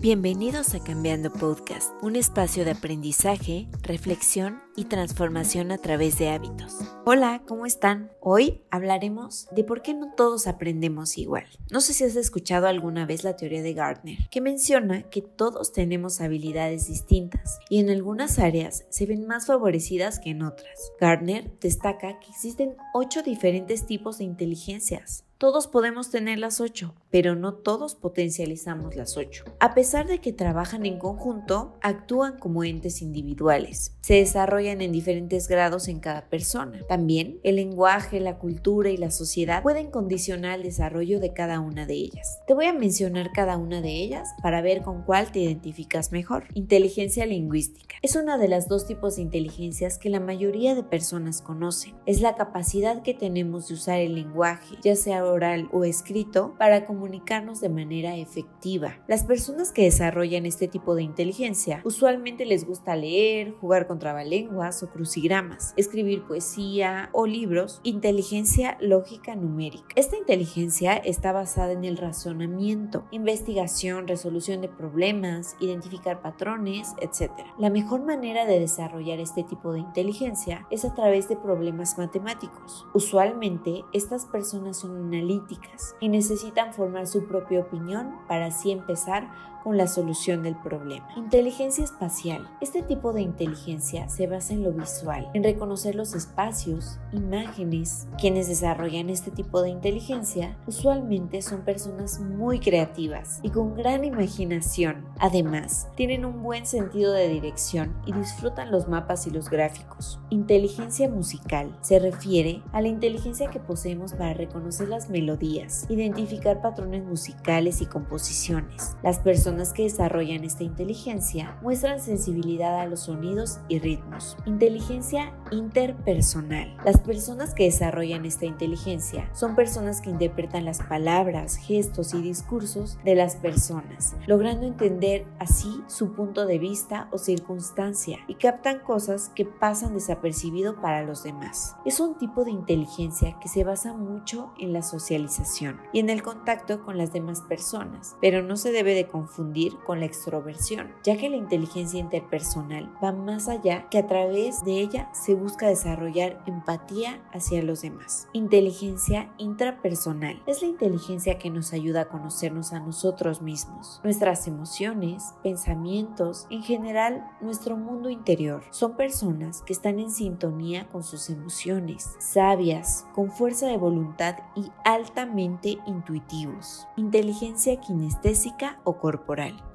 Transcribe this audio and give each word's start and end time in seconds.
Bienvenidos 0.00 0.76
a 0.76 0.78
Cambiando 0.78 1.32
Podcast, 1.32 1.92
un 2.02 2.14
espacio 2.14 2.64
de 2.64 2.70
aprendizaje, 2.70 3.66
reflexión 3.82 4.62
y 4.78 4.84
transformación 4.84 5.72
a 5.72 5.78
través 5.78 6.18
de 6.18 6.28
hábitos. 6.28 6.72
Hola, 7.04 7.42
¿cómo 7.48 7.66
están? 7.66 8.12
Hoy 8.20 8.62
hablaremos 8.70 9.48
de 9.50 9.64
por 9.64 9.82
qué 9.82 9.92
no 9.92 10.12
todos 10.14 10.46
aprendemos 10.46 11.18
igual. 11.18 11.46
No 11.72 11.80
sé 11.80 11.94
si 11.94 12.04
has 12.04 12.14
escuchado 12.14 12.68
alguna 12.68 13.04
vez 13.04 13.24
la 13.24 13.34
teoría 13.34 13.60
de 13.60 13.74
Gardner, 13.74 14.28
que 14.30 14.40
menciona 14.40 15.02
que 15.10 15.20
todos 15.20 15.72
tenemos 15.72 16.20
habilidades 16.20 16.86
distintas 16.86 17.58
y 17.68 17.80
en 17.80 17.90
algunas 17.90 18.38
áreas 18.38 18.86
se 18.88 19.06
ven 19.06 19.26
más 19.26 19.46
favorecidas 19.46 20.20
que 20.20 20.30
en 20.30 20.42
otras. 20.42 20.92
Gardner 21.00 21.50
destaca 21.60 22.20
que 22.20 22.30
existen 22.30 22.76
ocho 22.94 23.22
diferentes 23.24 23.84
tipos 23.84 24.18
de 24.18 24.24
inteligencias 24.24 25.24
todos 25.38 25.68
podemos 25.68 26.10
tener 26.10 26.40
las 26.40 26.60
ocho, 26.60 26.96
pero 27.10 27.36
no 27.36 27.54
todos 27.54 27.94
potencializamos 27.94 28.96
las 28.96 29.16
ocho. 29.16 29.44
A 29.60 29.72
pesar 29.72 30.08
de 30.08 30.20
que 30.20 30.32
trabajan 30.32 30.84
en 30.84 30.98
conjunto, 30.98 31.78
actúan 31.80 32.40
como 32.40 32.64
entes 32.64 33.02
individuales. 33.02 33.94
Se 34.00 34.14
desarrollan 34.14 34.67
en 34.72 34.92
diferentes 34.92 35.48
grados 35.48 35.88
en 35.88 36.00
cada 36.00 36.28
persona. 36.28 36.80
También 36.88 37.40
el 37.42 37.56
lenguaje, 37.56 38.20
la 38.20 38.38
cultura 38.38 38.90
y 38.90 38.96
la 38.96 39.10
sociedad 39.10 39.62
pueden 39.62 39.90
condicionar 39.90 40.58
el 40.58 40.64
desarrollo 40.64 41.20
de 41.20 41.32
cada 41.32 41.60
una 41.60 41.86
de 41.86 41.94
ellas. 41.94 42.40
Te 42.46 42.54
voy 42.54 42.66
a 42.66 42.72
mencionar 42.72 43.32
cada 43.32 43.56
una 43.56 43.80
de 43.80 43.90
ellas 43.90 44.28
para 44.42 44.60
ver 44.60 44.82
con 44.82 45.02
cuál 45.02 45.32
te 45.32 45.40
identificas 45.40 46.12
mejor. 46.12 46.44
Inteligencia 46.54 47.26
lingüística. 47.26 47.96
Es 48.02 48.16
una 48.16 48.38
de 48.38 48.48
las 48.48 48.68
dos 48.68 48.86
tipos 48.86 49.16
de 49.16 49.22
inteligencias 49.22 49.98
que 49.98 50.10
la 50.10 50.20
mayoría 50.20 50.74
de 50.74 50.82
personas 50.82 51.42
conocen. 51.42 51.94
Es 52.06 52.20
la 52.20 52.34
capacidad 52.34 53.02
que 53.02 53.14
tenemos 53.14 53.68
de 53.68 53.74
usar 53.74 53.98
el 53.98 54.14
lenguaje, 54.14 54.76
ya 54.82 54.96
sea 54.96 55.24
oral 55.24 55.68
o 55.72 55.84
escrito 55.84 56.54
para 56.58 56.86
comunicarnos 56.86 57.60
de 57.60 57.68
manera 57.68 58.16
efectiva. 58.16 58.96
Las 59.08 59.24
personas 59.24 59.72
que 59.72 59.84
desarrollan 59.84 60.46
este 60.46 60.68
tipo 60.68 60.94
de 60.94 61.02
inteligencia 61.02 61.80
usualmente 61.84 62.44
les 62.44 62.66
gusta 62.66 62.96
leer, 62.96 63.52
jugar 63.60 63.86
con 63.86 63.98
trabalenguas 63.98 64.57
o 64.58 64.88
crucigramas, 64.88 65.72
escribir 65.76 66.24
poesía 66.24 67.10
o 67.12 67.26
libros, 67.26 67.80
inteligencia 67.84 68.76
lógica 68.80 69.36
numérica. 69.36 69.86
Esta 69.94 70.16
inteligencia 70.16 70.96
está 70.96 71.30
basada 71.30 71.72
en 71.72 71.84
el 71.84 71.96
razonamiento, 71.96 73.04
investigación, 73.12 74.08
resolución 74.08 74.60
de 74.60 74.68
problemas, 74.68 75.56
identificar 75.60 76.20
patrones, 76.22 76.94
etc. 77.00 77.30
La 77.56 77.70
mejor 77.70 78.04
manera 78.04 78.46
de 78.46 78.58
desarrollar 78.58 79.20
este 79.20 79.44
tipo 79.44 79.72
de 79.72 79.78
inteligencia 79.78 80.66
es 80.70 80.84
a 80.84 80.92
través 80.92 81.28
de 81.28 81.36
problemas 81.36 81.96
matemáticos. 81.96 82.84
Usualmente 82.94 83.84
estas 83.92 84.26
personas 84.26 84.78
son 84.78 84.96
analíticas 84.96 85.94
y 86.00 86.08
necesitan 86.08 86.74
formar 86.74 87.06
su 87.06 87.26
propia 87.28 87.60
opinión 87.60 88.16
para 88.26 88.46
así 88.46 88.72
empezar 88.72 89.30
con 89.68 89.76
la 89.76 89.86
solución 89.86 90.42
del 90.42 90.56
problema. 90.56 91.06
Inteligencia 91.14 91.84
espacial. 91.84 92.48
Este 92.62 92.82
tipo 92.82 93.12
de 93.12 93.20
inteligencia 93.20 94.08
se 94.08 94.26
basa 94.26 94.54
en 94.54 94.62
lo 94.62 94.72
visual, 94.72 95.28
en 95.34 95.44
reconocer 95.44 95.94
los 95.94 96.14
espacios, 96.14 96.98
imágenes. 97.12 98.08
Quienes 98.18 98.48
desarrollan 98.48 99.10
este 99.10 99.30
tipo 99.30 99.60
de 99.60 99.68
inteligencia 99.68 100.56
usualmente 100.66 101.42
son 101.42 101.66
personas 101.66 102.18
muy 102.18 102.60
creativas 102.60 103.40
y 103.42 103.50
con 103.50 103.74
gran 103.74 104.06
imaginación. 104.06 105.04
Además, 105.18 105.88
tienen 105.96 106.24
un 106.24 106.42
buen 106.42 106.64
sentido 106.64 107.12
de 107.12 107.28
dirección 107.28 107.94
y 108.06 108.14
disfrutan 108.14 108.70
los 108.70 108.88
mapas 108.88 109.26
y 109.26 109.30
los 109.30 109.50
gráficos. 109.50 110.18
Inteligencia 110.30 111.10
musical 111.10 111.76
se 111.82 111.98
refiere 111.98 112.62
a 112.72 112.80
la 112.80 112.88
inteligencia 112.88 113.50
que 113.50 113.60
poseemos 113.60 114.14
para 114.14 114.32
reconocer 114.32 114.88
las 114.88 115.10
melodías, 115.10 115.84
identificar 115.90 116.62
patrones 116.62 117.04
musicales 117.04 117.82
y 117.82 117.86
composiciones. 117.86 118.96
Las 119.02 119.18
personas 119.18 119.57
que 119.58 119.82
desarrollan 119.82 120.44
esta 120.44 120.62
inteligencia 120.62 121.58
muestran 121.62 122.00
sensibilidad 122.00 122.78
a 122.80 122.86
los 122.86 123.00
sonidos 123.00 123.58
y 123.68 123.80
ritmos. 123.80 124.36
Inteligencia 124.46 125.32
interpersonal. 125.50 126.76
Las 126.84 126.98
personas 127.00 127.54
que 127.54 127.64
desarrollan 127.64 128.24
esta 128.24 128.46
inteligencia 128.46 129.28
son 129.32 129.56
personas 129.56 130.00
que 130.00 130.10
interpretan 130.10 130.64
las 130.64 130.80
palabras, 130.80 131.56
gestos 131.56 132.14
y 132.14 132.22
discursos 132.22 132.98
de 133.04 133.16
las 133.16 133.34
personas, 133.36 134.14
logrando 134.26 134.66
entender 134.66 135.26
así 135.40 135.82
su 135.88 136.12
punto 136.12 136.46
de 136.46 136.58
vista 136.58 137.08
o 137.10 137.18
circunstancia 137.18 138.18
y 138.28 138.34
captan 138.34 138.78
cosas 138.78 139.30
que 139.34 139.44
pasan 139.44 139.94
desapercibido 139.94 140.80
para 140.80 141.02
los 141.02 141.24
demás. 141.24 141.74
Es 141.84 141.98
un 141.98 142.16
tipo 142.16 142.44
de 142.44 142.52
inteligencia 142.52 143.36
que 143.40 143.48
se 143.48 143.64
basa 143.64 143.92
mucho 143.92 144.52
en 144.58 144.72
la 144.72 144.82
socialización 144.82 145.80
y 145.92 145.98
en 145.98 146.10
el 146.10 146.22
contacto 146.22 146.84
con 146.84 146.96
las 146.96 147.12
demás 147.12 147.40
personas, 147.40 148.16
pero 148.20 148.42
no 148.42 148.56
se 148.56 148.70
debe 148.70 148.94
de 148.94 149.08
confundir 149.08 149.47
con 149.84 150.00
la 150.00 150.06
extroversión, 150.06 150.92
ya 151.02 151.16
que 151.16 151.30
la 151.30 151.36
inteligencia 151.36 151.98
interpersonal 151.98 152.92
va 153.02 153.12
más 153.12 153.48
allá 153.48 153.88
que 153.88 153.98
a 153.98 154.06
través 154.06 154.64
de 154.64 154.72
ella 154.80 155.10
se 155.12 155.34
busca 155.34 155.68
desarrollar 155.68 156.42
empatía 156.46 157.22
hacia 157.32 157.62
los 157.62 157.82
demás. 157.82 158.28
Inteligencia 158.32 159.32
intrapersonal 159.38 160.42
es 160.46 160.62
la 160.62 160.68
inteligencia 160.68 161.38
que 161.38 161.50
nos 161.50 161.72
ayuda 161.72 162.02
a 162.02 162.08
conocernos 162.08 162.72
a 162.72 162.80
nosotros 162.80 163.42
mismos, 163.42 164.00
nuestras 164.04 164.46
emociones, 164.46 165.34
pensamientos, 165.42 166.46
en 166.50 166.62
general 166.62 167.28
nuestro 167.40 167.76
mundo 167.76 168.10
interior. 168.10 168.62
Son 168.70 168.96
personas 168.96 169.62
que 169.62 169.72
están 169.72 169.98
en 169.98 170.10
sintonía 170.10 170.88
con 170.88 171.02
sus 171.02 171.30
emociones, 171.30 172.16
sabias, 172.18 173.06
con 173.14 173.30
fuerza 173.30 173.66
de 173.66 173.78
voluntad 173.78 174.36
y 174.54 174.70
altamente 174.84 175.78
intuitivos. 175.86 176.86
Inteligencia 176.96 177.80
kinestésica 177.80 178.80
o 178.84 178.98
corporal. 178.98 179.27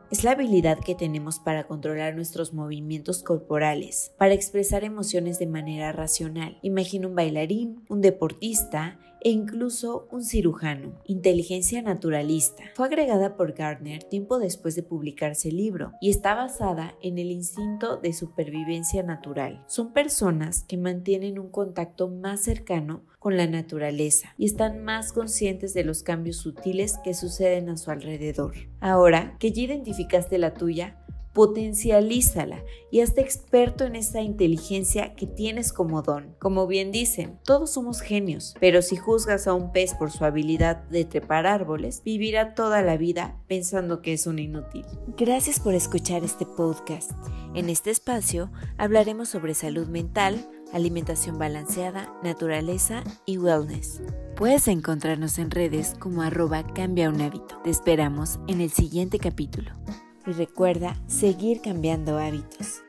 Es 0.09 0.23
la 0.23 0.31
habilidad 0.31 0.79
que 0.79 0.95
tenemos 0.95 1.39
para 1.39 1.67
controlar 1.67 2.15
nuestros 2.15 2.53
movimientos 2.53 3.21
corporales, 3.21 4.11
para 4.17 4.33
expresar 4.33 4.83
emociones 4.83 5.37
de 5.37 5.47
manera 5.47 5.91
racional. 5.91 6.57
Imagina 6.63 7.07
un 7.07 7.15
bailarín, 7.15 7.85
un 7.87 8.01
deportista 8.01 8.99
e 9.23 9.29
incluso 9.29 10.07
un 10.11 10.23
cirujano. 10.23 10.99
Inteligencia 11.05 11.81
naturalista. 11.81 12.63
Fue 12.75 12.87
agregada 12.87 13.35
por 13.35 13.53
Gardner 13.53 14.03
tiempo 14.03 14.39
después 14.39 14.75
de 14.75 14.83
publicarse 14.83 15.49
el 15.49 15.57
libro 15.57 15.93
y 16.01 16.09
está 16.09 16.35
basada 16.35 16.95
en 17.01 17.17
el 17.17 17.31
instinto 17.31 17.97
de 17.97 18.13
supervivencia 18.13 19.03
natural. 19.03 19.63
Son 19.67 19.93
personas 19.93 20.63
que 20.63 20.77
mantienen 20.77 21.39
un 21.39 21.49
contacto 21.49 22.09
más 22.09 22.43
cercano 22.43 23.01
con 23.19 23.37
la 23.37 23.47
naturaleza 23.47 24.33
y 24.37 24.45
están 24.45 24.83
más 24.83 25.13
conscientes 25.13 25.73
de 25.73 25.85
los 25.85 26.03
cambios 26.03 26.37
sutiles 26.37 26.97
que 27.03 27.13
suceden 27.13 27.69
a 27.69 27.77
su 27.77 27.89
alrededor. 27.89 28.53
Ahora 28.81 29.37
que 29.39 29.53
ya 29.53 29.61
identificaste 29.61 30.37
la 30.37 30.53
tuya, 30.53 31.02
potencialízala 31.33 32.63
y 32.91 33.01
hazte 33.01 33.21
experto 33.21 33.85
en 33.85 33.95
esa 33.95 34.21
inteligencia 34.21 35.15
que 35.15 35.25
tienes 35.25 35.73
como 35.73 36.01
don. 36.01 36.35
Como 36.39 36.67
bien 36.67 36.91
dicen, 36.91 37.39
todos 37.43 37.71
somos 37.71 38.01
genios, 38.01 38.55
pero 38.59 38.81
si 38.81 38.95
juzgas 38.95 39.47
a 39.47 39.53
un 39.53 39.71
pez 39.71 39.95
por 39.95 40.11
su 40.11 40.25
habilidad 40.25 40.83
de 40.89 41.05
trepar 41.05 41.47
árboles, 41.47 42.01
vivirá 42.05 42.53
toda 42.53 42.81
la 42.81 42.97
vida 42.97 43.41
pensando 43.47 44.01
que 44.01 44.13
es 44.13 44.27
un 44.27 44.39
inútil. 44.39 44.85
Gracias 45.17 45.59
por 45.59 45.73
escuchar 45.73 46.23
este 46.23 46.45
podcast. 46.45 47.11
En 47.55 47.69
este 47.69 47.91
espacio 47.91 48.51
hablaremos 48.77 49.29
sobre 49.29 49.55
salud 49.55 49.87
mental, 49.87 50.47
alimentación 50.71 51.37
balanceada, 51.37 52.13
naturaleza 52.23 53.03
y 53.25 53.37
wellness. 53.37 54.01
Puedes 54.35 54.67
encontrarnos 54.67 55.37
en 55.37 55.51
redes 55.51 55.95
como 55.99 56.23
arroba 56.23 56.63
cambia 56.73 57.09
un 57.09 57.21
hábito. 57.21 57.59
Te 57.63 57.69
esperamos 57.69 58.39
en 58.47 58.61
el 58.61 58.71
siguiente 58.71 59.19
capítulo 59.19 59.71
y 60.25 60.31
recuerda 60.31 60.95
seguir 61.07 61.61
cambiando 61.61 62.17
hábitos. 62.17 62.83